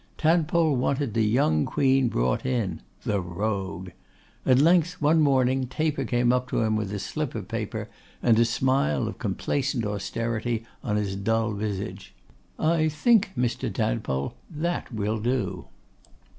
Tadpole 0.17 0.77
wanted 0.77 1.13
the 1.13 1.21
young 1.21 1.63
Queen 1.63 2.07
brought 2.07 2.43
in; 2.43 2.81
the 3.03 3.21
rogue! 3.21 3.91
At 4.47 4.57
length, 4.57 4.99
one 4.99 5.21
morning, 5.21 5.67
Taper 5.67 6.05
came 6.05 6.33
up 6.33 6.49
to 6.49 6.61
him 6.61 6.75
with 6.75 6.91
a 6.91 6.97
slip 6.97 7.35
of 7.35 7.47
paper, 7.47 7.87
and 8.19 8.39
a 8.39 8.45
smile 8.45 9.07
of 9.07 9.19
complacent 9.19 9.85
austerity 9.85 10.65
on 10.83 10.95
his 10.95 11.15
dull 11.15 11.51
visage, 11.53 12.15
'I 12.57 12.89
think, 12.89 13.29
Mr. 13.37 13.71
Tadpole, 13.71 14.33
that 14.49 14.91
will 14.91 15.19
do! 15.19 15.67